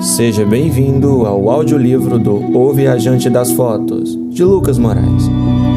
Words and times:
Seja 0.00 0.44
bem-vindo 0.44 1.24
ao 1.24 1.48
audiolivro 1.48 2.18
do 2.18 2.56
O 2.56 2.72
Viajante 2.72 3.30
das 3.30 3.50
Fotos, 3.52 4.16
de 4.30 4.44
Lucas 4.44 4.76
Moraes. 4.76 5.24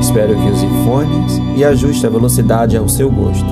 Espero 0.02 0.36
que 0.36 0.50
use 0.50 0.68
fones 0.84 1.40
e 1.58 1.64
ajuste 1.64 2.06
a 2.06 2.10
velocidade 2.10 2.76
ao 2.76 2.90
seu 2.90 3.10
gosto. 3.10 3.48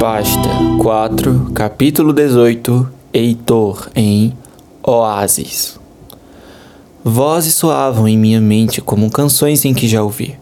Pasta 0.00 0.48
4, 0.80 1.50
capítulo 1.54 2.14
18, 2.14 2.88
Heitor 3.12 3.90
em 3.94 4.32
Oásis. 4.82 5.78
Vozes 7.04 7.54
soavam 7.54 8.08
em 8.08 8.16
minha 8.16 8.40
mente 8.40 8.80
como 8.80 9.10
canções 9.10 9.64
em 9.66 9.74
que 9.74 9.86
já 9.86 10.02
ouvi. 10.02 10.38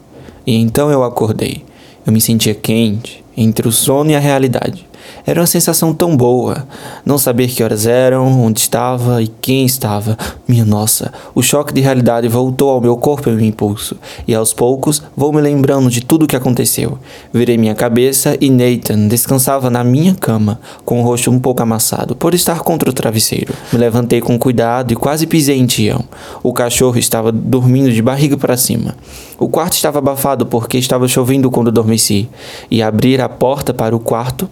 E 0.46 0.54
então 0.54 0.92
eu 0.92 1.02
acordei. 1.02 1.64
Eu 2.06 2.12
me 2.12 2.20
sentia 2.20 2.54
quente, 2.54 3.24
entre 3.36 3.66
o 3.66 3.72
sono 3.72 4.12
e 4.12 4.14
a 4.14 4.20
realidade. 4.20 4.86
Era 5.26 5.40
uma 5.40 5.46
sensação 5.46 5.92
tão 5.92 6.16
boa. 6.16 6.66
Não 7.04 7.18
saber 7.18 7.48
que 7.48 7.62
horas 7.62 7.86
eram, 7.86 8.26
onde 8.42 8.60
estava 8.60 9.22
e 9.22 9.26
quem 9.26 9.66
estava. 9.66 10.16
Minha 10.46 10.64
nossa, 10.64 11.12
o 11.34 11.42
choque 11.42 11.74
de 11.74 11.80
realidade 11.80 12.28
voltou 12.28 12.70
ao 12.70 12.80
meu 12.80 12.96
corpo 12.96 13.28
e 13.28 13.32
meu 13.32 13.44
impulso. 13.44 13.96
E 14.26 14.34
aos 14.34 14.52
poucos 14.52 15.02
vou 15.16 15.32
me 15.32 15.40
lembrando 15.40 15.90
de 15.90 16.00
tudo 16.00 16.24
o 16.24 16.28
que 16.28 16.36
aconteceu. 16.36 16.98
Virei 17.32 17.58
minha 17.58 17.74
cabeça 17.74 18.36
e 18.40 18.50
Nathan 18.50 19.08
descansava 19.08 19.68
na 19.68 19.82
minha 19.82 20.14
cama, 20.14 20.60
com 20.84 21.00
o 21.00 21.04
rosto 21.04 21.30
um 21.30 21.40
pouco 21.40 21.62
amassado, 21.62 22.14
por 22.14 22.34
estar 22.34 22.60
contra 22.60 22.88
o 22.88 22.92
travesseiro. 22.92 23.52
Me 23.72 23.78
levantei 23.78 24.20
com 24.20 24.38
cuidado 24.38 24.92
e 24.92 24.96
quase 24.96 25.26
pisei 25.26 25.58
em 25.58 25.66
Tião. 25.66 26.04
O 26.42 26.52
cachorro 26.52 26.98
estava 26.98 27.32
dormindo 27.32 27.90
de 27.90 28.00
barriga 28.00 28.36
para 28.36 28.56
cima. 28.56 28.94
O 29.38 29.48
quarto 29.48 29.74
estava 29.74 29.98
abafado 29.98 30.46
porque 30.46 30.78
estava 30.78 31.08
chovendo 31.08 31.50
quando 31.50 31.68
adormeci. 31.68 32.28
E 32.70 32.82
abrir 32.82 33.20
a 33.20 33.28
porta 33.28 33.74
para 33.74 33.94
o 33.94 34.00
quarto 34.00 34.48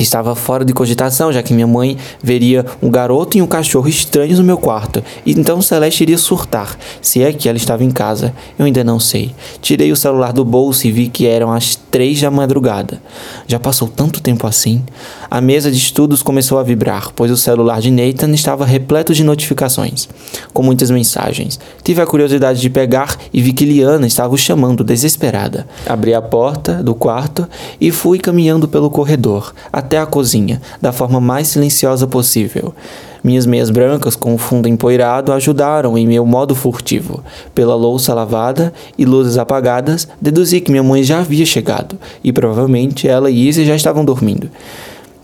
Estava 0.00 0.34
fora 0.34 0.64
de 0.64 0.72
cogitação, 0.72 1.30
já 1.30 1.42
que 1.42 1.52
minha 1.52 1.66
mãe 1.66 1.96
veria 2.22 2.64
um 2.82 2.90
garoto 2.90 3.36
e 3.36 3.42
um 3.42 3.46
cachorro 3.46 3.88
estranhos 3.88 4.38
no 4.38 4.44
meu 4.44 4.56
quarto. 4.56 5.04
Então 5.26 5.60
Celeste 5.60 6.02
iria 6.02 6.16
surtar, 6.16 6.76
se 7.02 7.22
é 7.22 7.32
que 7.32 7.48
ela 7.48 7.58
estava 7.58 7.84
em 7.84 7.90
casa. 7.90 8.32
Eu 8.58 8.64
ainda 8.64 8.82
não 8.82 8.98
sei. 8.98 9.34
Tirei 9.60 9.92
o 9.92 9.96
celular 9.96 10.32
do 10.32 10.44
bolso 10.44 10.86
e 10.86 10.90
vi 10.90 11.08
que 11.08 11.26
eram 11.26 11.52
as 11.52 11.76
três 11.76 12.20
da 12.20 12.30
madrugada. 12.30 13.00
Já 13.46 13.58
passou 13.58 13.88
tanto 13.88 14.22
tempo 14.22 14.46
assim? 14.46 14.82
A 15.30 15.40
mesa 15.40 15.70
de 15.70 15.76
estudos 15.76 16.22
começou 16.22 16.58
a 16.58 16.62
vibrar, 16.62 17.10
pois 17.14 17.30
o 17.30 17.36
celular 17.36 17.80
de 17.80 17.90
Nathan 17.90 18.30
estava 18.30 18.64
repleto 18.64 19.12
de 19.12 19.22
notificações, 19.22 20.08
com 20.52 20.62
muitas 20.62 20.90
mensagens. 20.90 21.58
Tive 21.82 22.00
a 22.00 22.06
curiosidade 22.06 22.60
de 22.60 22.70
pegar 22.70 23.18
e 23.32 23.42
vi 23.42 23.52
que 23.52 23.64
Liana 23.64 24.06
estava 24.06 24.34
o 24.34 24.38
chamando 24.38 24.82
desesperada. 24.82 25.66
Abri 25.86 26.14
a 26.14 26.22
porta 26.22 26.82
do 26.82 26.94
quarto 26.94 27.46
e 27.80 27.90
fui 27.90 28.18
caminhando 28.18 28.66
pelo 28.66 28.90
corredor, 28.90 29.52
até 29.72 29.89
a 29.98 30.06
cozinha, 30.06 30.60
da 30.80 30.92
forma 30.92 31.20
mais 31.20 31.48
silenciosa 31.48 32.06
possível. 32.06 32.74
Minhas 33.22 33.44
meias 33.44 33.68
brancas 33.68 34.16
com 34.16 34.34
o 34.34 34.38
fundo 34.38 34.66
empoeirado 34.66 35.32
ajudaram 35.32 35.96
em 35.98 36.06
meu 36.06 36.24
modo 36.24 36.54
furtivo. 36.54 37.22
Pela 37.54 37.74
louça 37.74 38.14
lavada 38.14 38.72
e 38.96 39.04
luzes 39.04 39.36
apagadas, 39.36 40.08
deduzi 40.20 40.60
que 40.60 40.70
minha 40.70 40.82
mãe 40.82 41.02
já 41.02 41.20
havia 41.20 41.44
chegado 41.44 41.98
e 42.24 42.32
provavelmente 42.32 43.06
ela 43.06 43.30
e 43.30 43.48
Izzy 43.48 43.64
já 43.64 43.76
estavam 43.76 44.04
dormindo. 44.04 44.50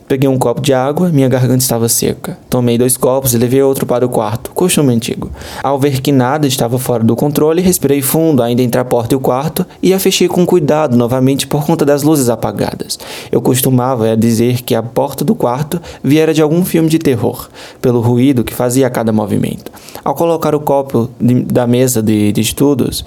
Peguei 0.09 0.29
um 0.29 0.39
copo 0.39 0.61
de 0.61 0.73
água, 0.73 1.09
minha 1.09 1.29
garganta 1.29 1.59
estava 1.59 1.89
seca. 1.89 2.39
Tomei 2.49 2.79
dois 2.79 2.97
copos 2.97 3.35
e 3.35 3.39
levei 3.39 3.61
outro 3.61 3.85
para 3.85 4.07
o 4.07 4.09
quarto, 4.09 4.53
costume 4.53 4.95
antigo. 4.95 5.33
Ao 5.61 5.81
ver 5.81 6.01
que 6.01 6.13
nada 6.13 6.47
estava 6.47 6.79
fora 6.79 7.03
do 7.03 7.17
controle, 7.17 7.61
respirei 7.61 8.01
fundo 8.01 8.41
ainda 8.41 8.63
entre 8.63 8.81
a 8.81 8.85
porta 8.85 9.15
e 9.15 9.17
o 9.17 9.21
quarto 9.21 9.67
e 9.83 9.93
a 9.93 9.99
fechei 9.99 10.29
com 10.29 10.47
cuidado 10.47 10.97
novamente 10.97 11.45
por 11.49 11.67
conta 11.67 11.85
das 11.85 12.05
luzes 12.05 12.29
apagadas. 12.29 13.01
Eu 13.33 13.43
costumava 13.43 14.17
dizer 14.17 14.63
que 14.63 14.77
a 14.77 14.83
porta 14.83 15.25
do 15.25 15.35
quarto 15.35 15.83
viera 16.05 16.33
de 16.33 16.41
algum 16.41 16.65
filme 16.65 16.89
de 16.89 17.01
terror, 17.01 17.49
pelo 17.83 18.01
ruído 18.01 18.45
que 18.45 18.55
fazia 18.55 18.87
a 18.87 18.91
cada 18.91 19.11
movimento. 19.13 19.73
Ao 20.05 20.15
colocar 20.15 20.55
o 20.55 20.61
copo 20.61 21.11
de, 21.21 21.43
da 21.43 21.67
mesa 21.67 22.01
de, 22.01 22.31
de 22.31 22.41
estudos 22.41 23.05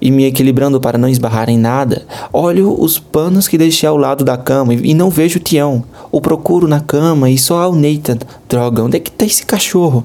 e 0.00 0.10
me 0.10 0.24
equilibrando 0.24 0.80
para 0.80 0.96
não 0.96 1.10
esbarrar 1.10 1.50
em 1.50 1.58
nada, 1.58 2.06
olho 2.32 2.74
os 2.80 2.98
panos 2.98 3.46
que 3.46 3.58
deixei 3.58 3.86
ao 3.86 3.98
lado 3.98 4.24
da 4.24 4.38
cama 4.38 4.72
e, 4.72 4.92
e 4.92 4.94
não 4.94 5.10
vejo 5.10 5.37
o 6.12 6.20
procuro 6.20 6.68
na 6.68 6.80
cama 6.80 7.30
e 7.30 7.38
só 7.38 7.62
há 7.62 7.68
o 7.68 7.74
Nathan. 7.74 8.18
Droga, 8.48 8.82
onde 8.82 8.96
é 8.96 9.00
que 9.00 9.10
tá 9.10 9.24
esse 9.24 9.46
cachorro? 9.46 10.04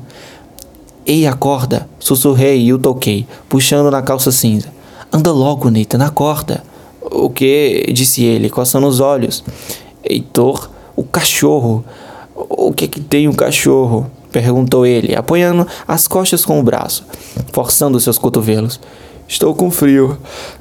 Ei, 1.05 1.27
acorda! 1.27 1.87
Sussurrei 1.99 2.61
e 2.61 2.73
o 2.73 2.79
toquei, 2.79 3.27
puxando 3.49 3.91
na 3.91 4.01
calça 4.01 4.31
cinza. 4.31 4.69
Anda 5.11 5.31
logo, 5.31 5.69
Nathan, 5.69 6.03
acorda. 6.03 6.63
O 7.01 7.29
que? 7.29 7.85
disse 7.91 8.23
ele, 8.23 8.49
coçando 8.49 8.87
os 8.87 8.99
olhos. 8.99 9.43
Heitor, 10.03 10.69
o 10.95 11.03
cachorro. 11.03 11.83
O 12.35 12.71
que 12.71 12.85
é 12.85 12.87
que 12.87 13.01
tem 13.01 13.27
o 13.27 13.31
um 13.31 13.33
cachorro? 13.33 14.09
perguntou 14.31 14.83
ele, 14.85 15.15
apoiando 15.15 15.67
as 15.87 16.07
costas 16.07 16.43
com 16.43 16.59
o 16.59 16.63
braço, 16.63 17.05
forçando 17.51 17.99
seus 17.99 18.17
cotovelos. 18.17 18.79
Estou 19.27 19.53
com 19.55 19.71
frio. 19.71 20.17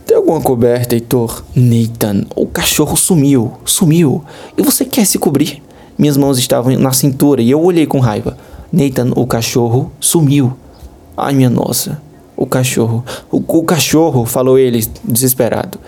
Tem 0.06 0.16
alguma 0.16 0.40
coberta, 0.40 0.94
Heitor? 0.94 1.44
Nathan, 1.54 2.24
o 2.34 2.46
cachorro 2.46 2.96
sumiu. 2.96 3.52
Sumiu. 3.64 4.24
E 4.56 4.62
você 4.62 4.84
quer 4.84 5.04
se 5.04 5.18
cobrir? 5.18 5.62
Minhas 5.98 6.16
mãos 6.16 6.38
estavam 6.38 6.72
na 6.78 6.92
cintura 6.92 7.42
e 7.42 7.50
eu 7.50 7.60
olhei 7.60 7.86
com 7.86 7.98
raiva. 7.98 8.36
Nathan, 8.72 9.12
o 9.14 9.26
cachorro 9.26 9.92
sumiu. 10.00 10.56
Ai, 11.16 11.34
minha 11.34 11.50
nossa. 11.50 12.00
O 12.36 12.46
cachorro. 12.46 13.04
O, 13.30 13.36
o 13.36 13.62
cachorro, 13.64 14.24
falou 14.24 14.58
ele, 14.58 14.84
desesperado. 15.04 15.78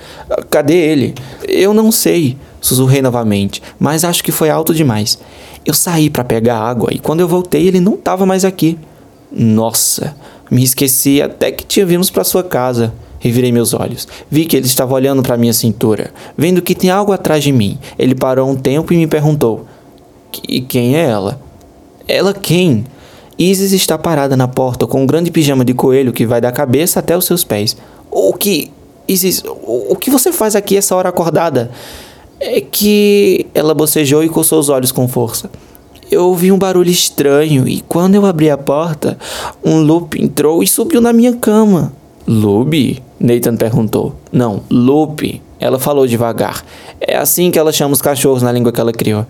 Cadê 0.50 0.76
ele? 0.76 1.14
Eu 1.48 1.72
não 1.72 1.90
sei, 1.90 2.36
sussurrei 2.60 3.00
novamente, 3.00 3.62
mas 3.78 4.04
acho 4.04 4.22
que 4.22 4.30
foi 4.30 4.50
alto 4.50 4.74
demais. 4.74 5.18
Eu 5.64 5.72
saí 5.72 6.10
para 6.10 6.22
pegar 6.22 6.58
água 6.58 6.90
e 6.92 6.98
quando 6.98 7.20
eu 7.20 7.28
voltei 7.28 7.66
ele 7.66 7.80
não 7.80 7.94
estava 7.94 8.26
mais 8.26 8.44
aqui. 8.44 8.78
Nossa, 9.32 10.14
me 10.54 10.62
esqueci 10.62 11.20
até 11.20 11.50
que 11.50 11.64
tínhamos 11.64 12.10
para 12.10 12.22
sua 12.22 12.44
casa. 12.44 12.94
Revirei 13.18 13.50
meus 13.50 13.74
olhos. 13.74 14.06
Vi 14.30 14.44
que 14.44 14.56
ele 14.56 14.66
estava 14.66 14.94
olhando 14.94 15.20
para 15.20 15.36
minha 15.36 15.52
cintura, 15.52 16.14
vendo 16.38 16.62
que 16.62 16.76
tem 16.76 16.90
algo 16.90 17.10
atrás 17.10 17.42
de 17.42 17.50
mim. 17.50 17.76
Ele 17.98 18.14
parou 18.14 18.48
um 18.48 18.54
tempo 18.54 18.92
e 18.92 18.96
me 18.96 19.08
perguntou: 19.08 19.66
E 20.48 20.60
quem 20.60 20.94
é 20.94 21.06
ela? 21.06 21.40
Ela 22.06 22.32
quem? 22.32 22.84
Isis 23.36 23.72
está 23.72 23.98
parada 23.98 24.36
na 24.36 24.46
porta 24.46 24.86
com 24.86 25.02
um 25.02 25.06
grande 25.06 25.32
pijama 25.32 25.64
de 25.64 25.74
coelho 25.74 26.12
que 26.12 26.24
vai 26.24 26.40
da 26.40 26.52
cabeça 26.52 27.00
até 27.00 27.16
os 27.16 27.24
seus 27.24 27.42
pés. 27.42 27.76
O 28.08 28.32
que. 28.32 28.70
Isis, 29.08 29.42
o 29.44 29.96
que 29.96 30.08
você 30.08 30.30
faz 30.30 30.54
aqui 30.54 30.76
essa 30.76 30.94
hora 30.94 31.08
acordada? 31.08 31.72
É 32.38 32.60
que. 32.60 33.44
Ela 33.52 33.74
bocejou 33.74 34.22
e 34.22 34.28
coçou 34.28 34.60
os 34.60 34.68
olhos 34.68 34.92
com 34.92 35.08
força 35.08 35.50
eu 36.14 36.24
ouvi 36.24 36.52
um 36.52 36.58
barulho 36.58 36.90
estranho 36.90 37.66
e 37.68 37.80
quando 37.80 38.14
eu 38.14 38.24
abri 38.24 38.48
a 38.48 38.56
porta, 38.56 39.18
um 39.64 39.80
loop 39.80 40.22
entrou 40.22 40.62
e 40.62 40.66
subiu 40.66 41.00
na 41.00 41.12
minha 41.12 41.34
cama. 41.34 41.92
Lube? 42.26 43.02
Nathan 43.20 43.56
perguntou. 43.56 44.14
Não, 44.32 44.62
Lupe. 44.70 45.42
Ela 45.58 45.78
falou 45.78 46.06
devagar. 46.06 46.64
É 47.00 47.16
assim 47.16 47.50
que 47.50 47.58
ela 47.58 47.72
chama 47.72 47.94
os 47.94 48.02
cachorros 48.02 48.42
na 48.42 48.52
língua 48.52 48.72
que 48.72 48.80
ela 48.80 48.92
criou. 48.92 49.26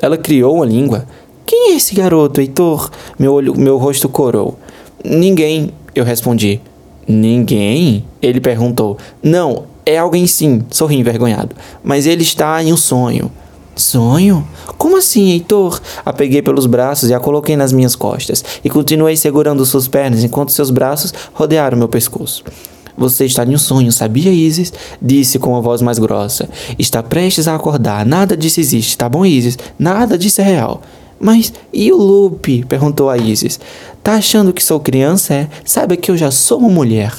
Ela 0.00 0.16
criou 0.16 0.56
uma 0.56 0.66
língua? 0.66 1.06
Quem 1.46 1.72
é 1.72 1.76
esse 1.76 1.94
garoto, 1.94 2.40
Heitor? 2.40 2.90
Meu, 3.18 3.32
olho, 3.32 3.58
meu 3.58 3.78
rosto 3.78 4.08
corou. 4.08 4.58
Ninguém, 5.04 5.70
eu 5.94 6.04
respondi. 6.04 6.60
Ninguém? 7.06 8.04
Ele 8.20 8.40
perguntou. 8.40 8.98
Não, 9.22 9.64
é 9.86 9.96
alguém 9.96 10.26
sim, 10.26 10.62
sorri 10.70 10.96
envergonhado. 10.96 11.56
Mas 11.82 12.06
ele 12.06 12.22
está 12.22 12.62
em 12.62 12.72
um 12.72 12.76
sonho. 12.76 13.30
Sonho? 13.78 14.46
Como 14.76 14.96
assim, 14.96 15.30
Heitor? 15.30 15.80
A 16.04 16.12
peguei 16.12 16.42
pelos 16.42 16.66
braços 16.66 17.10
e 17.10 17.14
a 17.14 17.20
coloquei 17.20 17.56
nas 17.56 17.72
minhas 17.72 17.94
costas 17.94 18.44
e 18.62 18.68
continuei 18.68 19.16
segurando 19.16 19.64
suas 19.64 19.86
pernas 19.86 20.24
enquanto 20.24 20.52
seus 20.52 20.70
braços 20.70 21.14
rodearam 21.32 21.78
meu 21.78 21.88
pescoço. 21.88 22.44
Você 22.96 23.24
está 23.24 23.44
em 23.44 23.54
um 23.54 23.58
sonho, 23.58 23.92
sabia, 23.92 24.32
Isis? 24.32 24.72
Disse 25.00 25.38
com 25.38 25.54
a 25.54 25.60
voz 25.60 25.80
mais 25.80 26.00
grossa. 26.00 26.48
Está 26.76 27.00
prestes 27.00 27.46
a 27.46 27.54
acordar. 27.54 28.04
Nada 28.04 28.36
disso 28.36 28.58
existe, 28.58 28.98
tá 28.98 29.08
bom, 29.08 29.24
Isis? 29.24 29.56
Nada 29.78 30.18
disso 30.18 30.40
é 30.40 30.44
real. 30.44 30.82
Mas 31.20 31.52
e 31.72 31.92
o 31.92 31.96
Lupe? 31.96 32.64
perguntou 32.64 33.08
a 33.08 33.16
Isis. 33.16 33.60
Tá 34.02 34.14
achando 34.14 34.52
que 34.52 34.62
sou 34.62 34.80
criança, 34.80 35.34
é? 35.34 35.48
Saiba 35.64 35.96
que 35.96 36.10
eu 36.10 36.16
já 36.16 36.32
sou 36.32 36.58
uma 36.58 36.68
mulher. 36.68 37.12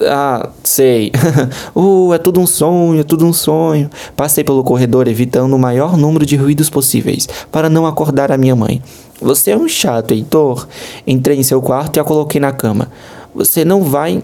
Ah, 0.00 0.50
sei. 0.62 1.12
uh, 1.74 2.12
é 2.12 2.18
tudo 2.18 2.40
um 2.40 2.46
sonho, 2.46 3.00
é 3.00 3.04
tudo 3.04 3.24
um 3.24 3.32
sonho. 3.32 3.88
Passei 4.16 4.42
pelo 4.42 4.64
corredor 4.64 5.06
evitando 5.08 5.54
o 5.54 5.58
maior 5.58 5.96
número 5.96 6.26
de 6.26 6.36
ruídos 6.36 6.68
possíveis 6.68 7.28
para 7.50 7.70
não 7.70 7.86
acordar 7.86 8.32
a 8.32 8.38
minha 8.38 8.56
mãe. 8.56 8.82
Você 9.20 9.52
é 9.52 9.56
um 9.56 9.68
chato, 9.68 10.12
Heitor. 10.12 10.66
Entrei 11.06 11.38
em 11.38 11.42
seu 11.42 11.62
quarto 11.62 11.96
e 11.96 12.00
a 12.00 12.04
coloquei 12.04 12.40
na 12.40 12.52
cama. 12.52 12.90
Você 13.34 13.64
não 13.64 13.82
vai 13.82 14.22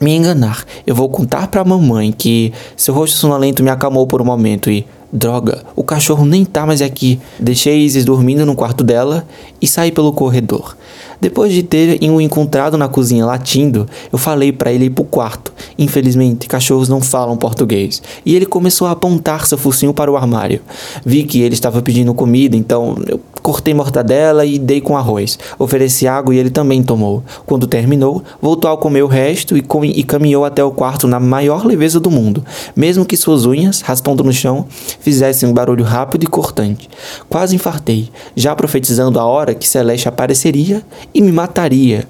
me 0.00 0.16
enganar. 0.16 0.64
Eu 0.86 0.94
vou 0.94 1.08
contar 1.08 1.46
para 1.46 1.60
a 1.60 1.64
mamãe 1.64 2.12
que 2.12 2.52
seu 2.76 2.92
rosto 2.92 3.16
sonolento 3.16 3.62
me 3.62 3.70
acalmou 3.70 4.06
por 4.06 4.20
um 4.20 4.24
momento 4.24 4.70
e 4.70 4.84
Droga, 5.14 5.62
o 5.76 5.84
cachorro 5.84 6.24
nem 6.24 6.42
tá 6.42 6.64
mais 6.64 6.80
aqui. 6.80 7.20
Deixei 7.38 7.80
Isis 7.80 8.02
dormindo 8.02 8.46
no 8.46 8.54
quarto 8.54 8.82
dela 8.82 9.26
e 9.60 9.66
saí 9.66 9.92
pelo 9.92 10.10
corredor. 10.10 10.74
Depois 11.20 11.52
de 11.52 11.62
ter 11.62 11.98
o 12.02 12.20
encontrado 12.20 12.76
na 12.76 12.88
cozinha 12.88 13.24
latindo, 13.24 13.86
eu 14.12 14.18
falei 14.18 14.52
para 14.52 14.72
ele 14.72 14.86
ir 14.86 14.90
pro 14.90 15.04
quarto. 15.04 15.52
Infelizmente, 15.78 16.48
cachorros 16.48 16.88
não 16.88 17.00
falam 17.00 17.36
português. 17.36 18.02
E 18.26 18.34
ele 18.34 18.46
começou 18.46 18.86
a 18.86 18.92
apontar 18.92 19.46
seu 19.46 19.56
focinho 19.56 19.94
para 19.94 20.10
o 20.10 20.16
armário. 20.16 20.60
Vi 21.04 21.24
que 21.24 21.40
ele 21.40 21.54
estava 21.54 21.80
pedindo 21.80 22.12
comida, 22.12 22.56
então 22.56 22.96
eu 23.06 23.20
cortei 23.42 23.74
mortadela 23.74 24.46
e 24.46 24.58
dei 24.58 24.80
com 24.80 24.96
arroz. 24.96 25.38
Ofereci 25.58 26.06
água 26.06 26.34
e 26.34 26.38
ele 26.38 26.50
também 26.50 26.82
tomou. 26.82 27.22
Quando 27.44 27.66
terminou, 27.66 28.22
voltou 28.40 28.70
a 28.70 28.78
comer 28.78 29.02
o 29.02 29.08
resto 29.08 29.56
e, 29.56 29.62
com, 29.62 29.84
e 29.84 30.02
caminhou 30.04 30.44
até 30.44 30.62
o 30.62 30.70
quarto 30.70 31.08
na 31.08 31.18
maior 31.18 31.64
leveza 31.66 31.98
do 31.98 32.10
mundo, 32.10 32.44
mesmo 32.74 33.04
que 33.04 33.16
suas 33.16 33.44
unhas, 33.44 33.80
raspando 33.80 34.22
no 34.22 34.32
chão, 34.32 34.66
fizessem 35.00 35.48
um 35.48 35.52
barulho 35.52 35.84
rápido 35.84 36.24
e 36.24 36.26
cortante. 36.26 36.88
Quase 37.28 37.54
infartei, 37.56 38.08
já 38.36 38.54
profetizando 38.54 39.18
a 39.18 39.24
hora 39.24 39.54
que 39.54 39.68
Celeste 39.68 40.08
apareceria 40.08 40.82
e 41.14 41.20
me 41.20 41.32
mataria. 41.32 42.06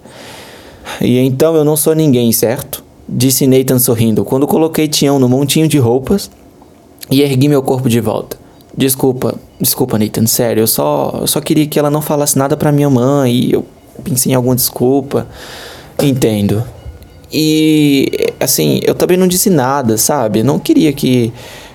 E 1.01 1.19
então 1.19 1.55
eu 1.55 1.65
não 1.65 1.77
sou 1.77 1.95
ninguém, 1.95 2.33
certo? 2.33 2.83
Disse 3.09 3.47
Nathan 3.47 3.79
sorrindo, 3.79 4.25
quando 4.25 4.47
coloquei 4.47 4.89
Tião 4.89 5.19
no 5.19 5.29
montinho 5.29 5.69
de 5.69 5.79
roupas 5.79 6.31
e 7.11 7.23
ergui 7.23 7.49
meu 7.49 7.63
corpo 7.63 7.89
de 7.89 8.01
volta. 8.01 8.37
Desculpa, 8.77 9.35
desculpa, 9.61 9.99
Nathan, 9.99 10.27
sério, 10.27 10.63
eu 10.63 10.67
só, 10.67 11.19
eu 11.21 11.27
só 11.27 11.41
queria 11.41 11.67
que 11.67 11.79
ela 11.79 11.91
não 11.91 12.01
falasse 12.01 12.39
nada 12.39 12.57
pra 12.57 12.73
minha 12.73 12.89
mãe 12.89 13.35
e 13.35 13.53
eu 13.53 13.65
pensei 14.03 14.33
em 14.33 14.35
alguma 14.35 14.57
desculpa. 14.57 15.27
Entendo. 16.03 16.65
E, 17.33 18.11
assim, 18.39 18.81
eu 18.85 18.95
também 18.95 19.17
não 19.17 19.27
disse 19.27 19.49
nada, 19.49 19.97
sabe? 19.97 20.43
não 20.43 20.59
queria 20.59 20.93
que. 20.93 21.33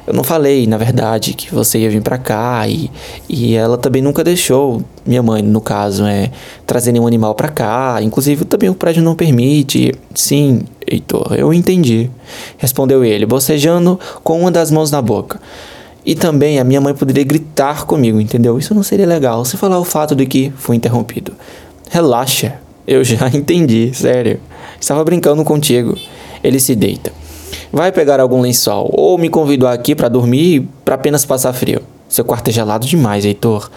Eu 0.08 0.14
não 0.14 0.24
falei, 0.24 0.66
na 0.66 0.78
verdade, 0.78 1.34
que 1.34 1.54
você 1.54 1.80
ia 1.80 1.90
vir 1.90 2.02
pra 2.02 2.18
cá 2.18 2.66
e, 2.66 2.90
e 3.28 3.56
ela 3.56 3.78
também 3.78 4.02
nunca 4.02 4.24
deixou, 4.24 4.82
minha 5.06 5.22
mãe, 5.22 5.42
no 5.42 5.60
caso, 5.60 6.06
é 6.06 6.32
trazer 6.66 6.94
nenhum 6.94 7.06
animal 7.06 7.36
pra 7.36 7.50
cá. 7.50 8.00
Inclusive, 8.02 8.46
também 8.46 8.70
o 8.70 8.74
prédio 8.74 9.04
não 9.04 9.16
permite. 9.16 9.94
Sim, 10.16 10.62
Heitor, 10.90 11.36
eu 11.38 11.54
entendi. 11.54 12.10
Respondeu 12.58 13.04
ele, 13.04 13.26
bocejando 13.26 14.00
com 14.24 14.40
uma 14.40 14.50
das 14.50 14.72
mãos 14.72 14.90
na 14.92 15.02
boca. 15.02 15.42
E 16.06 16.16
também 16.16 16.58
a 16.58 16.64
minha 16.64 16.80
mãe 16.80 16.94
poderia 16.94 17.26
gritar 17.26 17.86
comigo, 17.86 18.22
entendeu? 18.22 18.58
Isso 18.58 18.74
não 18.74 18.84
seria 18.84 19.06
legal 19.06 19.44
se 19.44 19.58
falar 19.58 19.78
o 19.78 19.84
fato 19.84 20.16
de 20.16 20.26
que 20.26 20.54
fui 20.56 20.78
interrompido. 20.78 21.34
Relaxa, 21.90 22.62
eu 22.88 23.04
já 23.04 23.28
entendi, 23.36 23.92
sério. 23.94 24.40
Estava 24.80 25.04
brincando 25.04 25.44
contigo. 25.44 25.98
Ele 26.42 26.62
se 26.62 26.74
deita. 26.76 27.12
Vai 27.72 27.92
pegar 27.92 28.20
algum 28.20 28.42
lençol 28.42 28.90
ou 28.94 29.18
me 29.18 29.30
convidou 29.30 29.68
aqui 29.68 29.94
para 29.94 30.10
dormir 30.10 30.68
para 30.86 30.96
apenas 30.96 31.26
passar 31.26 31.54
frio. 31.54 31.82
Seu 32.10 32.24
quarto 32.24 32.48
é 32.48 32.52
gelado 32.52 32.88
demais, 32.88 33.26
Heitor. 33.26 33.70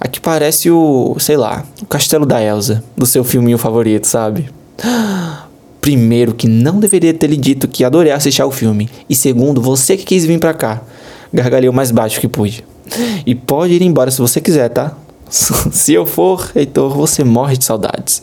Aqui 0.00 0.20
parece 0.20 0.70
o, 0.70 1.16
sei 1.18 1.36
lá, 1.36 1.64
o 1.80 1.86
castelo 1.86 2.26
da 2.26 2.42
Elsa, 2.42 2.82
do 2.96 3.06
seu 3.06 3.22
filminho 3.22 3.58
favorito, 3.58 4.06
sabe? 4.06 4.50
Primeiro, 5.80 6.34
que 6.34 6.48
não 6.48 6.80
deveria 6.80 7.14
ter 7.14 7.28
lhe 7.28 7.36
dito 7.36 7.68
que 7.68 7.84
adorei 7.84 8.10
assistir 8.10 8.42
ao 8.42 8.50
filme. 8.50 8.90
E 9.08 9.14
segundo, 9.14 9.60
você 9.60 9.96
que 9.96 10.04
quis 10.04 10.24
vir 10.24 10.40
pra 10.40 10.52
cá. 10.52 10.82
Gargalhei 11.32 11.68
o 11.68 11.72
mais 11.72 11.92
baixo 11.92 12.20
que 12.20 12.26
pude. 12.26 12.64
E 13.24 13.34
pode 13.34 13.74
ir 13.74 13.82
embora 13.82 14.10
se 14.10 14.20
você 14.20 14.40
quiser, 14.40 14.68
tá? 14.68 14.96
se 15.30 15.94
eu 15.94 16.04
for, 16.04 16.50
Heitor, 16.56 16.92
você 16.92 17.22
morre 17.22 17.56
de 17.56 17.64
saudades. 17.64 18.22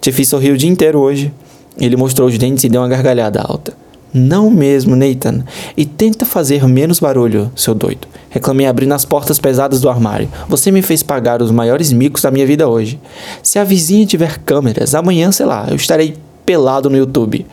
Te 0.00 0.12
fiz 0.12 0.28
sorrir 0.28 0.52
o 0.52 0.56
dia 0.56 0.70
inteiro 0.70 1.00
hoje. 1.00 1.32
Ele 1.76 1.96
mostrou 1.96 2.28
os 2.28 2.38
dentes 2.38 2.62
e 2.64 2.68
deu 2.68 2.80
uma 2.80 2.88
gargalhada 2.88 3.40
alta. 3.40 3.81
Não 4.12 4.50
mesmo, 4.50 4.94
Nathan. 4.94 5.42
E 5.76 5.86
tenta 5.86 6.26
fazer 6.26 6.66
menos 6.68 7.00
barulho, 7.00 7.50
seu 7.56 7.74
doido. 7.74 8.06
Reclamei 8.28 8.66
abrindo 8.66 8.92
as 8.92 9.04
portas 9.04 9.38
pesadas 9.38 9.80
do 9.80 9.88
armário. 9.88 10.28
Você 10.48 10.70
me 10.70 10.82
fez 10.82 11.02
pagar 11.02 11.40
os 11.40 11.50
maiores 11.50 11.92
micos 11.92 12.22
da 12.22 12.30
minha 12.30 12.46
vida 12.46 12.68
hoje. 12.68 13.00
Se 13.42 13.58
a 13.58 13.64
vizinha 13.64 14.04
tiver 14.04 14.38
câmeras, 14.38 14.94
amanhã, 14.94 15.32
sei 15.32 15.46
lá, 15.46 15.66
eu 15.70 15.76
estarei 15.76 16.16
pelado 16.44 16.90
no 16.90 16.96
YouTube. 16.96 17.46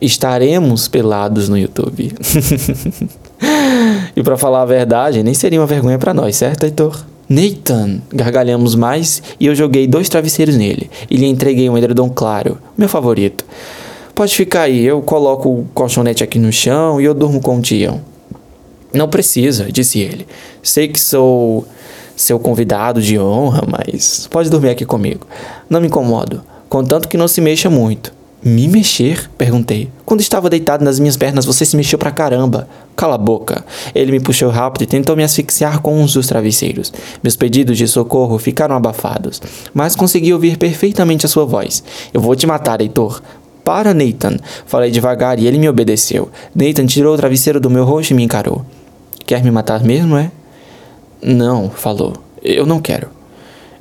Estaremos 0.00 0.88
pelados 0.88 1.48
no 1.48 1.56
YouTube. 1.56 2.12
e 4.16 4.22
para 4.22 4.36
falar 4.36 4.62
a 4.62 4.66
verdade, 4.66 5.22
nem 5.22 5.34
seria 5.34 5.60
uma 5.60 5.66
vergonha 5.66 5.98
para 5.98 6.12
nós, 6.12 6.36
certo, 6.36 6.64
Heitor? 6.64 7.04
Nathan! 7.28 8.00
Gargalhamos 8.12 8.74
mais 8.74 9.22
e 9.40 9.46
eu 9.46 9.54
joguei 9.54 9.86
dois 9.86 10.08
travesseiros 10.08 10.56
nele 10.56 10.90
e 11.08 11.16
lhe 11.16 11.26
entreguei 11.26 11.70
um 11.70 11.78
edredom 11.78 12.10
claro, 12.10 12.58
meu 12.76 12.88
favorito. 12.88 13.44
Pode 14.14 14.36
ficar 14.36 14.62
aí, 14.62 14.84
eu 14.84 15.02
coloco 15.02 15.48
o 15.48 15.66
colchonete 15.74 16.22
aqui 16.22 16.38
no 16.38 16.52
chão 16.52 17.00
e 17.00 17.04
eu 17.04 17.12
durmo 17.12 17.40
com 17.40 17.58
o 17.58 17.60
Tião. 17.60 18.00
Não 18.92 19.08
precisa, 19.08 19.72
disse 19.72 19.98
ele. 19.98 20.24
Sei 20.62 20.86
que 20.86 21.00
sou 21.00 21.66
seu 22.14 22.38
convidado 22.38 23.02
de 23.02 23.18
honra, 23.18 23.64
mas 23.66 24.28
pode 24.30 24.48
dormir 24.48 24.70
aqui 24.70 24.84
comigo. 24.84 25.26
Não 25.68 25.80
me 25.80 25.88
incomodo, 25.88 26.44
contanto 26.68 27.08
que 27.08 27.16
não 27.16 27.26
se 27.26 27.40
mexa 27.40 27.68
muito. 27.68 28.12
Me 28.40 28.68
mexer? 28.68 29.28
Perguntei. 29.36 29.90
Quando 30.04 30.20
estava 30.20 30.50
deitado 30.50 30.84
nas 30.84 31.00
minhas 31.00 31.16
pernas, 31.16 31.46
você 31.46 31.64
se 31.64 31.76
mexeu 31.76 31.98
pra 31.98 32.12
caramba. 32.12 32.68
Cala 32.94 33.14
a 33.14 33.18
boca. 33.18 33.64
Ele 33.94 34.12
me 34.12 34.20
puxou 34.20 34.50
rápido 34.50 34.82
e 34.82 34.86
tentou 34.86 35.16
me 35.16 35.24
asfixiar 35.24 35.80
com 35.80 35.98
um 35.98 36.04
dos 36.04 36.26
travesseiros. 36.26 36.92
Meus 37.22 37.36
pedidos 37.36 37.78
de 37.78 37.88
socorro 37.88 38.38
ficaram 38.38 38.76
abafados, 38.76 39.40
mas 39.72 39.96
consegui 39.96 40.32
ouvir 40.32 40.58
perfeitamente 40.58 41.24
a 41.24 41.28
sua 41.28 41.46
voz. 41.46 41.82
Eu 42.12 42.20
vou 42.20 42.36
te 42.36 42.46
matar, 42.46 42.80
Heitor. 42.82 43.22
Para, 43.64 43.94
Nathan. 43.94 44.36
Falei 44.66 44.90
devagar 44.90 45.38
e 45.38 45.46
ele 45.46 45.58
me 45.58 45.68
obedeceu. 45.68 46.30
Nathan 46.54 46.86
tirou 46.86 47.14
o 47.14 47.16
travesseiro 47.16 47.58
do 47.58 47.70
meu 47.70 47.84
rosto 47.84 48.10
e 48.10 48.14
me 48.14 48.22
encarou. 48.22 48.64
Quer 49.26 49.42
me 49.42 49.50
matar 49.50 49.82
mesmo, 49.82 50.16
é? 50.16 50.30
Não, 51.22 51.70
falou. 51.70 52.12
Eu 52.42 52.66
não 52.66 52.78
quero. 52.78 53.08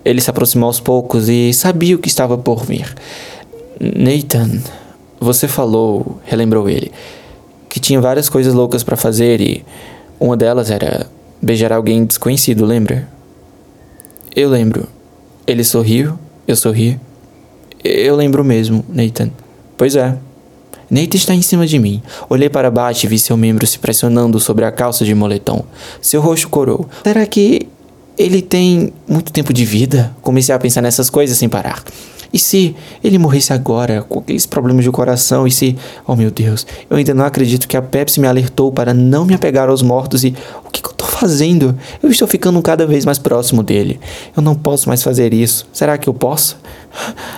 Ele 0.06 0.22
se 0.22 0.30
aproximou 0.30 0.68
aos 0.68 0.80
poucos 0.80 1.28
e 1.28 1.54
sabia 1.54 1.96
o 1.96 2.00
que 2.00 2.08
estava 2.08 2.38
por 2.38 2.64
vir. 2.64 2.96
Nathan, 3.80 4.62
você 5.20 5.48
falou, 5.48 6.20
relembrou 6.24 6.70
ele, 6.70 6.92
que 7.68 7.80
tinha 7.80 8.00
várias 8.00 8.30
coisas 8.30 8.54
loucas 8.54 8.84
para 8.84 8.96
fazer 8.96 9.42
e 9.42 9.66
uma 10.20 10.38
delas 10.38 10.72
era 10.72 11.08
beijar 11.42 11.74
alguém 11.74 12.06
desconhecido, 12.06 12.66
lembra? 12.66 13.10
Eu 14.34 14.50
lembro. 14.50 14.88
Ele 15.46 15.64
sorriu, 15.64 16.18
eu 16.48 16.56
sorri. 16.56 17.00
Eu 17.84 18.16
lembro 18.16 18.44
mesmo, 18.44 18.86
Nathan. 18.88 19.30
Pois 19.84 19.98
é. 19.98 20.16
Nathan 20.90 21.18
está 21.18 21.36
em 21.36 21.42
cima 21.42 21.68
de 21.68 21.78
mim. 21.78 22.02
Olhei 22.30 22.48
para 22.48 22.72
baixo 22.72 23.06
e 23.06 23.10
vi 23.10 23.20
seu 23.20 23.36
membro 23.36 23.68
se 23.68 23.78
pressionando 23.78 24.40
sobre 24.40 24.64
a 24.64 24.72
calça 24.72 25.04
de 25.04 25.14
moletom. 25.14 25.66
Seu 26.02 26.22
rosto 26.22 26.48
corou. 26.48 26.88
Será 27.04 27.26
que 27.26 27.68
ele 28.18 28.42
tem 28.42 28.94
muito 29.06 29.34
tempo 29.34 29.52
de 29.52 29.66
vida? 29.66 30.16
Comecei 30.22 30.56
a 30.56 30.58
pensar 30.58 30.82
nessas 30.82 31.10
coisas 31.10 31.38
sem 31.38 31.50
parar. 31.50 31.84
E 32.32 32.40
se 32.40 32.78
ele 33.04 33.18
morresse 33.18 33.52
agora, 33.52 34.02
com 34.04 34.20
aqueles 34.20 34.46
problemas 34.46 34.86
de 34.86 34.90
coração? 34.90 35.46
E 35.46 35.52
se. 35.52 35.76
Oh 36.08 36.16
meu 36.16 36.32
Deus, 36.32 36.66
eu 36.90 36.96
ainda 36.96 37.14
não 37.14 37.26
acredito 37.26 37.68
que 37.68 37.76
a 37.76 37.82
Pepsi 37.82 38.22
me 38.22 38.28
alertou 38.28 38.72
para 38.72 38.94
não 38.94 39.26
me 39.26 39.34
apegar 39.34 39.68
aos 39.68 39.82
mortos 39.82 40.24
e. 40.24 40.34
O 40.66 40.70
que, 40.72 40.82
que 40.82 40.88
eu 40.88 40.94
tô 40.94 41.06
fazendo? 41.06 41.78
Eu 42.02 42.10
estou 42.10 42.28
ficando 42.28 42.60
cada 42.62 42.88
vez 42.88 43.04
mais 43.04 43.20
próximo 43.20 43.62
dele. 43.62 44.00
Eu 44.36 44.42
não 44.42 44.56
posso 44.56 44.88
mais 44.88 45.04
fazer 45.04 45.34
isso. 45.34 45.68
Será 45.74 45.98
que 45.98 46.08
eu 46.08 46.14
posso? 46.14 46.58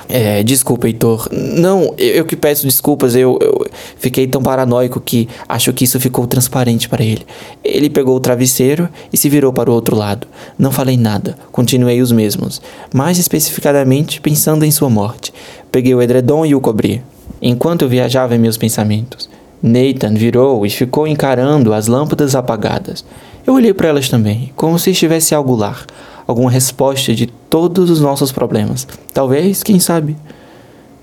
É, 0.07 0.43
desculpa, 0.43 0.87
Heitor. 0.87 1.27
Não, 1.31 1.93
eu, 1.97 2.07
eu 2.15 2.25
que 2.25 2.35
peço 2.35 2.65
desculpas. 2.65 3.15
Eu, 3.15 3.37
eu, 3.41 3.65
fiquei 3.97 4.27
tão 4.27 4.41
paranoico 4.41 4.99
que 4.99 5.27
acho 5.47 5.73
que 5.73 5.83
isso 5.83 5.99
ficou 5.99 6.27
transparente 6.27 6.87
para 6.87 7.03
ele. 7.03 7.25
Ele 7.63 7.89
pegou 7.89 8.15
o 8.15 8.19
travesseiro 8.19 8.89
e 9.11 9.17
se 9.17 9.29
virou 9.29 9.51
para 9.51 9.69
o 9.69 9.73
outro 9.73 9.95
lado. 9.95 10.27
Não 10.57 10.71
falei 10.71 10.97
nada, 10.97 11.37
continuei 11.51 12.01
os 12.01 12.11
mesmos, 12.11 12.61
mais 12.93 13.17
especificadamente 13.17 14.21
pensando 14.21 14.63
em 14.63 14.71
sua 14.71 14.89
morte. 14.89 15.33
Peguei 15.71 15.93
o 15.93 16.01
edredom 16.01 16.45
e 16.45 16.55
o 16.55 16.61
cobri, 16.61 17.01
enquanto 17.41 17.81
eu 17.81 17.89
viajava 17.89 18.35
em 18.35 18.39
meus 18.39 18.57
pensamentos. 18.57 19.29
Nathan 19.61 20.13
virou 20.13 20.65
e 20.65 20.69
ficou 20.69 21.07
encarando 21.07 21.73
as 21.73 21.87
lâmpadas 21.87 22.35
apagadas. 22.35 23.03
Eu 23.47 23.53
olhei 23.53 23.73
para 23.73 23.89
elas 23.89 24.09
também, 24.09 24.51
como 24.55 24.77
se 24.77 24.91
estivesse 24.91 25.33
algo 25.33 25.55
lá 25.55 25.77
alguma 26.27 26.49
resposta 26.49 27.13
de 27.13 27.27
todos 27.27 27.89
os 27.89 28.01
nossos 28.01 28.31
problemas. 28.31 28.87
Talvez, 29.13 29.63
quem 29.63 29.79
sabe? 29.79 30.15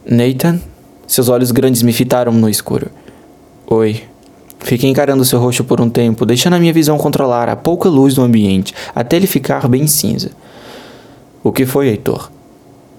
Nathan? 0.04 0.60
Seus 1.06 1.28
olhos 1.28 1.50
grandes 1.50 1.82
me 1.82 1.92
fitaram 1.92 2.32
no 2.32 2.48
escuro. 2.48 2.90
Oi. 3.66 4.02
Fiquei 4.60 4.88
encarando 4.88 5.24
seu 5.24 5.40
rosto 5.40 5.64
por 5.64 5.80
um 5.80 5.90
tempo, 5.90 6.24
deixando 6.24 6.54
a 6.54 6.58
minha 6.58 6.72
visão 6.72 6.96
controlar 6.96 7.48
a 7.48 7.56
pouca 7.56 7.88
luz 7.88 8.14
do 8.14 8.22
ambiente, 8.22 8.72
até 8.94 9.16
ele 9.16 9.26
ficar 9.26 9.68
bem 9.68 9.86
cinza. 9.86 10.30
O 11.42 11.50
que 11.50 11.66
foi, 11.66 11.88
Heitor? 11.88 12.30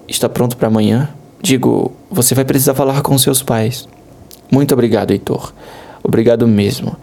Está 0.06 0.28
pronto 0.28 0.56
para 0.56 0.68
amanhã? 0.68 1.08
Digo, 1.40 1.92
você 2.10 2.34
vai 2.34 2.44
precisar 2.44 2.74
falar 2.74 3.00
com 3.00 3.16
seus 3.16 3.42
pais. 3.42 3.88
Muito 4.52 4.72
obrigado, 4.74 5.10
Heitor. 5.10 5.54
Obrigado 6.02 6.46
mesmo. 6.46 6.96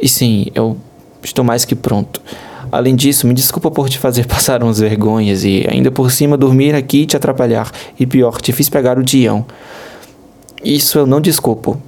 E 0.00 0.08
sim, 0.08 0.46
eu 0.54 0.76
estou 1.22 1.44
mais 1.44 1.64
que 1.66 1.74
pronto. 1.74 2.22
Além 2.70 2.94
disso, 2.94 3.26
me 3.26 3.34
desculpa 3.34 3.70
por 3.70 3.88
te 3.88 3.98
fazer 3.98 4.26
passar 4.28 4.62
umas 4.62 4.78
vergonhas 4.78 5.44
e 5.44 5.66
ainda 5.70 5.90
por 5.90 6.10
cima 6.10 6.36
dormir 6.36 6.74
aqui 6.74 7.02
e 7.02 7.06
te 7.06 7.16
atrapalhar. 7.16 7.70
E 7.98 8.06
pior, 8.06 8.40
te 8.40 8.52
fiz 8.52 8.68
pegar 8.68 8.98
o 8.98 9.02
Dião. 9.02 9.44
Isso 10.64 10.98
eu 10.98 11.06
não 11.06 11.20
desculpo. 11.20 11.80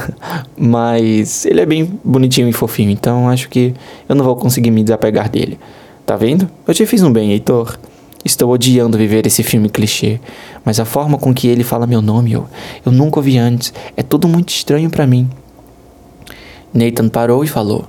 Mas 0.56 1.44
ele 1.44 1.60
é 1.60 1.66
bem 1.66 1.98
bonitinho 2.02 2.48
e 2.48 2.52
fofinho, 2.52 2.90
então 2.90 3.28
acho 3.28 3.48
que 3.48 3.74
eu 4.08 4.14
não 4.14 4.24
vou 4.24 4.36
conseguir 4.36 4.70
me 4.70 4.82
desapegar 4.82 5.28
dele. 5.28 5.58
Tá 6.06 6.16
vendo? 6.16 6.48
Eu 6.66 6.74
te 6.74 6.84
fiz 6.86 7.02
um 7.02 7.12
bem, 7.12 7.32
Heitor. 7.32 7.78
Estou 8.24 8.50
odiando 8.50 8.96
viver 8.96 9.26
esse 9.26 9.42
filme 9.42 9.68
clichê, 9.68 10.18
mas 10.64 10.80
a 10.80 10.86
forma 10.86 11.18
com 11.18 11.34
que 11.34 11.46
ele 11.46 11.62
fala 11.62 11.86
meu 11.86 12.00
nome 12.00 12.32
eu, 12.32 12.46
eu 12.84 12.90
nunca 12.90 13.18
ouvi 13.18 13.36
antes. 13.36 13.72
É 13.98 14.02
tudo 14.02 14.26
muito 14.26 14.48
estranho 14.48 14.88
para 14.88 15.06
mim. 15.06 15.28
Nathan 16.72 17.08
parou 17.08 17.44
e 17.44 17.46
falou: 17.46 17.84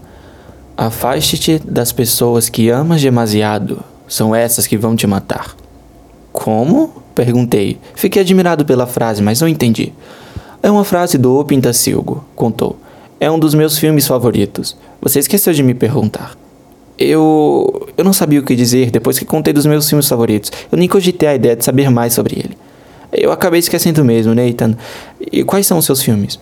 Afaste-te 0.77 1.59
das 1.59 1.91
pessoas 1.91 2.49
que 2.49 2.69
amas 2.69 3.01
demasiado. 3.01 3.81
São 4.07 4.35
essas 4.35 4.67
que 4.67 4.77
vão 4.77 4.95
te 4.95 5.07
matar. 5.07 5.55
Como? 6.33 7.01
Perguntei. 7.15 7.79
Fiquei 7.95 8.21
admirado 8.21 8.65
pela 8.65 8.85
frase, 8.85 9.23
mas 9.23 9.39
não 9.39 9.47
entendi. 9.47 9.93
É 10.61 10.69
uma 10.69 10.83
frase 10.83 11.17
do 11.17 11.39
O 11.39 11.45
Pintacilgo, 11.45 12.25
contou. 12.35 12.75
É 13.19 13.31
um 13.31 13.39
dos 13.39 13.53
meus 13.53 13.77
filmes 13.77 14.05
favoritos. 14.05 14.75
Você 15.01 15.19
esqueceu 15.19 15.53
de 15.53 15.63
me 15.63 15.73
perguntar. 15.73 16.35
Eu. 16.97 17.87
Eu 17.97 18.03
não 18.03 18.11
sabia 18.11 18.39
o 18.39 18.43
que 18.43 18.55
dizer 18.55 18.91
depois 18.91 19.17
que 19.17 19.25
contei 19.25 19.53
dos 19.53 19.65
meus 19.65 19.87
filmes 19.87 20.09
favoritos. 20.09 20.51
Eu 20.71 20.77
nem 20.77 20.87
cogitei 20.89 21.29
a 21.29 21.35
ideia 21.35 21.55
de 21.55 21.63
saber 21.63 21.89
mais 21.89 22.13
sobre 22.13 22.35
ele. 22.35 22.57
Eu 23.13 23.31
acabei 23.31 23.59
esquecendo 23.59 24.03
mesmo, 24.03 24.35
Nathan. 24.35 24.75
E 25.31 25.43
quais 25.43 25.65
são 25.65 25.77
os 25.77 25.85
seus 25.85 26.01
filmes? 26.01 26.37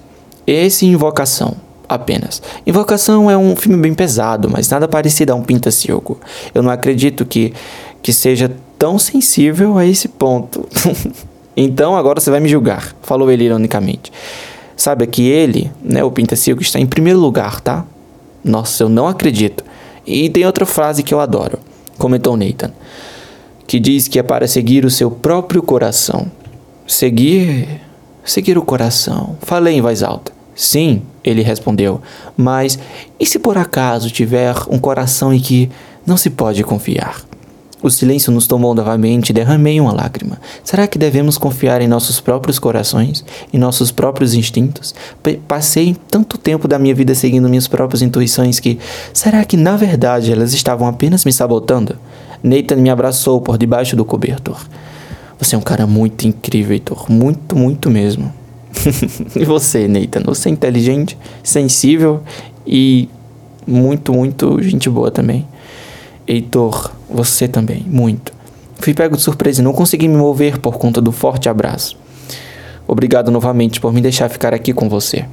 Esse 0.48 0.86
Invocação, 0.86 1.56
apenas. 1.94 2.42
Invocação 2.66 3.30
é 3.30 3.38
um 3.38 3.56
filme 3.56 3.78
bem 3.78 3.94
pesado, 3.94 4.50
mas 4.50 4.70
nada 4.70 4.88
parecido 4.88 5.34
a 5.34 5.36
um 5.36 5.44
pinta-cilgo. 5.44 6.20
Eu 6.54 6.62
não 6.62 6.72
acredito 6.72 7.26
que, 7.26 7.54
que 8.02 8.12
seja 8.12 8.52
tão 8.78 9.00
sensível 9.00 9.78
a 9.78 9.86
esse 9.86 10.08
ponto. 10.08 10.68
então 11.56 11.96
agora 11.96 12.20
você 12.20 12.30
vai 12.30 12.40
me 12.40 12.50
julgar, 12.50 12.96
falou 13.02 13.32
ele 13.32 13.46
ironicamente. 13.46 14.12
Sabe 14.76 15.08
que 15.08 15.28
ele, 15.28 15.72
né, 15.82 16.04
o 16.04 16.12
pinta-cilgo, 16.12 16.62
está 16.62 16.80
em 16.80 16.86
primeiro 16.86 17.20
lugar, 17.20 17.62
tá? 17.62 17.86
Nossa, 18.44 18.84
eu 18.84 18.90
não 18.90 19.08
acredito. 19.08 19.64
E 20.06 20.30
tem 20.30 20.46
outra 20.46 20.66
frase 20.66 21.04
que 21.04 21.14
eu 21.14 21.20
adoro, 21.22 21.60
comentou 21.98 22.36
Nathan, 22.36 22.74
que 23.66 23.80
diz 23.80 24.10
que 24.10 24.20
é 24.20 24.24
para 24.24 24.48
seguir 24.48 24.84
o 24.84 24.92
seu 24.92 25.10
próprio 25.10 25.64
coração. 25.64 26.30
Seguir. 26.86 27.82
Seguir 28.26 28.58
o 28.58 28.62
coração. 28.62 29.38
Falei 29.42 29.76
em 29.76 29.82
voz 29.82 30.04
alta. 30.04 30.33
Sim, 30.56 31.02
ele 31.24 31.42
respondeu, 31.42 32.02
mas 32.38 32.78
e 33.20 33.26
se 33.26 33.40
por 33.40 33.58
acaso 33.58 34.10
tiver 34.10 34.56
um 34.70 34.78
coração 34.78 35.34
em 35.34 35.40
que 35.40 35.70
não 36.06 36.18
se 36.18 36.30
pode 36.30 36.64
confiar? 36.64 37.22
O 37.82 37.90
silêncio 37.90 38.32
nos 38.32 38.48
tomou 38.48 38.74
novamente 38.74 39.32
e 39.32 39.34
derramei 39.34 39.78
uma 39.78 39.92
lágrima. 39.92 40.40
Será 40.64 40.88
que 40.88 40.98
devemos 40.98 41.38
confiar 41.38 41.82
em 41.82 41.88
nossos 41.88 42.22
próprios 42.22 42.58
corações, 42.58 43.26
em 43.52 43.58
nossos 43.58 43.92
próprios 43.92 44.34
instintos? 44.34 44.96
P 45.22 45.38
passei 45.46 45.94
tanto 46.10 46.38
tempo 46.38 46.66
da 46.66 46.80
minha 46.80 46.96
vida 46.96 47.14
seguindo 47.14 47.50
minhas 47.50 47.68
próprias 47.68 48.02
intuições 48.02 48.58
que 48.58 48.80
será 49.14 49.44
que 49.44 49.58
na 49.58 49.76
verdade 49.76 50.32
elas 50.32 50.54
estavam 50.54 50.88
apenas 50.88 51.26
me 51.26 51.34
sabotando? 51.34 51.98
Nathan 52.42 52.78
me 52.78 52.90
abraçou 52.90 53.42
por 53.42 53.58
debaixo 53.58 53.98
do 53.98 54.06
cobertor. 54.06 54.62
Você 55.38 55.56
é 55.56 55.58
um 55.58 55.62
cara 55.62 55.86
muito 55.86 56.26
incrível, 56.26 56.72
Heitor. 56.74 57.12
Muito, 57.12 57.54
muito 57.54 57.90
mesmo. 57.90 58.34
e 59.36 59.46
você, 59.46 59.88
Nathan? 59.88 60.22
Você 60.26 60.50
é 60.50 60.52
inteligente, 60.52 61.18
sensível 61.44 62.22
e 62.66 63.10
muito, 63.66 64.14
muito 64.14 64.62
gente 64.62 64.90
boa 64.90 65.12
também. 65.12 65.48
Heitor, 66.28 66.92
você 67.10 67.48
também, 67.48 67.86
muito. 67.88 68.34
Fui 68.80 68.94
pego 68.94 69.16
de 69.16 69.22
surpresa 69.22 69.62
e 69.62 69.64
não 69.64 69.74
consegui 69.74 70.08
me 70.08 70.18
mover 70.18 70.60
por 70.60 70.78
conta 70.78 71.02
do 71.02 71.12
forte 71.12 71.48
abraço. 71.48 71.98
Obrigado 72.88 73.32
novamente 73.32 73.80
por 73.80 73.94
me 73.94 74.02
deixar 74.02 74.30
ficar 74.30 74.54
aqui 74.54 74.74
com 74.74 74.90
você. 74.90 75.26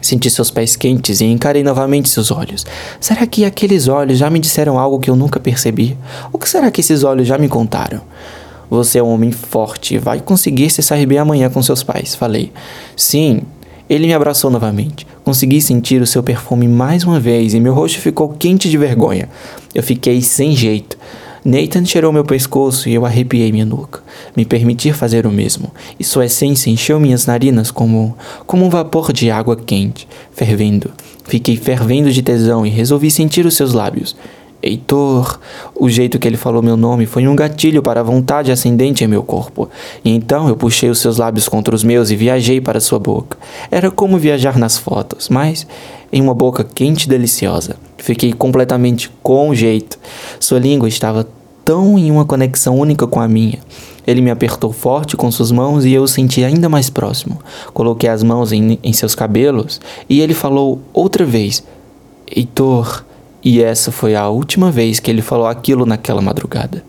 Senti 0.00 0.28
seus 0.30 0.50
pés 0.50 0.74
quentes 0.74 1.20
e 1.20 1.24
encarei 1.24 1.62
novamente 1.62 2.08
seus 2.08 2.30
olhos. 2.30 2.66
Será 3.00 3.24
que 3.26 3.44
aqueles 3.44 3.86
olhos 3.86 4.18
já 4.18 4.28
me 4.28 4.40
disseram 4.40 4.78
algo 4.78 4.98
que 4.98 5.08
eu 5.08 5.14
nunca 5.14 5.38
percebi? 5.38 5.96
O 6.32 6.38
que 6.38 6.48
será 6.48 6.70
que 6.70 6.80
esses 6.80 7.04
olhos 7.04 7.26
já 7.26 7.38
me 7.38 7.48
contaram? 7.48 8.00
Você 8.72 8.98
é 8.98 9.02
um 9.02 9.10
homem 9.10 9.30
forte, 9.30 9.98
vai 9.98 10.18
conseguir 10.18 10.70
se 10.70 10.82
sair 10.82 11.04
bem 11.04 11.18
amanhã 11.18 11.50
com 11.50 11.62
seus 11.62 11.82
pais, 11.82 12.14
falei. 12.14 12.50
Sim, 12.96 13.42
ele 13.86 14.06
me 14.06 14.14
abraçou 14.14 14.50
novamente. 14.50 15.06
Consegui 15.22 15.60
sentir 15.60 16.00
o 16.00 16.06
seu 16.06 16.22
perfume 16.22 16.66
mais 16.66 17.04
uma 17.04 17.20
vez 17.20 17.52
e 17.52 17.60
meu 17.60 17.74
rosto 17.74 18.00
ficou 18.00 18.30
quente 18.30 18.70
de 18.70 18.78
vergonha. 18.78 19.28
Eu 19.74 19.82
fiquei 19.82 20.22
sem 20.22 20.56
jeito. 20.56 20.96
Nathan 21.44 21.84
cheirou 21.84 22.14
meu 22.14 22.24
pescoço 22.24 22.88
e 22.88 22.94
eu 22.94 23.04
arrepiei 23.04 23.52
minha 23.52 23.66
nuca. 23.66 24.00
Me 24.34 24.46
permitir 24.46 24.94
fazer 24.94 25.26
o 25.26 25.30
mesmo. 25.30 25.70
E 26.00 26.02
sua 26.02 26.24
essência 26.24 26.70
encheu 26.70 26.98
minhas 26.98 27.26
narinas 27.26 27.70
como, 27.70 28.16
como 28.46 28.64
um 28.64 28.70
vapor 28.70 29.12
de 29.12 29.30
água 29.30 29.54
quente, 29.54 30.08
fervendo. 30.32 30.90
Fiquei 31.26 31.58
fervendo 31.58 32.10
de 32.10 32.22
tesão 32.22 32.64
e 32.64 32.70
resolvi 32.70 33.10
sentir 33.10 33.44
os 33.44 33.54
seus 33.54 33.74
lábios. 33.74 34.16
Heitor, 34.62 35.40
o 35.74 35.90
jeito 35.90 36.18
que 36.18 36.28
ele 36.28 36.36
falou 36.36 36.62
meu 36.62 36.76
nome 36.76 37.04
foi 37.04 37.26
um 37.26 37.34
gatilho 37.34 37.82
para 37.82 38.00
a 38.00 38.02
vontade 38.04 38.52
ascendente 38.52 39.02
em 39.02 39.08
meu 39.08 39.22
corpo. 39.22 39.68
E 40.04 40.10
então 40.10 40.48
eu 40.48 40.56
puxei 40.56 40.88
os 40.88 41.00
seus 41.00 41.16
lábios 41.16 41.48
contra 41.48 41.74
os 41.74 41.82
meus 41.82 42.10
e 42.10 42.16
viajei 42.16 42.60
para 42.60 42.78
sua 42.78 42.98
boca. 43.00 43.36
Era 43.70 43.90
como 43.90 44.18
viajar 44.18 44.56
nas 44.56 44.78
fotos, 44.78 45.28
mas 45.28 45.66
em 46.12 46.22
uma 46.22 46.34
boca 46.34 46.62
quente 46.62 47.04
e 47.04 47.08
deliciosa. 47.08 47.76
Fiquei 47.98 48.32
completamente 48.32 49.10
com 49.22 49.52
jeito. 49.52 49.98
Sua 50.38 50.60
língua 50.60 50.88
estava 50.88 51.26
tão 51.64 51.98
em 51.98 52.10
uma 52.10 52.24
conexão 52.24 52.78
única 52.78 53.06
com 53.06 53.20
a 53.20 53.26
minha. 53.26 53.58
Ele 54.06 54.20
me 54.20 54.30
apertou 54.30 54.72
forte 54.72 55.16
com 55.16 55.30
suas 55.30 55.50
mãos 55.50 55.84
e 55.84 55.92
eu 55.92 56.02
o 56.02 56.08
senti 56.08 56.44
ainda 56.44 56.68
mais 56.68 56.90
próximo. 56.90 57.38
Coloquei 57.72 58.08
as 58.08 58.22
mãos 58.22 58.52
em, 58.52 58.78
em 58.82 58.92
seus 58.92 59.14
cabelos 59.14 59.80
e 60.08 60.20
ele 60.20 60.34
falou 60.34 60.80
outra 60.92 61.24
vez: 61.24 61.64
Heitor. 62.30 63.04
E 63.44 63.62
essa 63.62 63.90
foi 63.90 64.14
a 64.14 64.28
última 64.28 64.70
vez 64.70 65.00
que 65.00 65.10
ele 65.10 65.22
falou 65.22 65.46
aquilo 65.46 65.84
naquela 65.84 66.22
madrugada. 66.22 66.84